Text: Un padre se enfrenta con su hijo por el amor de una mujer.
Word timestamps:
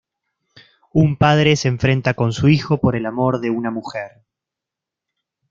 Un 0.93 1.15
padre 1.15 1.55
se 1.55 1.67
enfrenta 1.67 2.15
con 2.15 2.33
su 2.33 2.47
hijo 2.49 2.79
por 2.81 2.95
el 2.95 3.05
amor 3.05 3.39
de 3.39 3.51
una 3.51 3.69
mujer. 3.69 4.23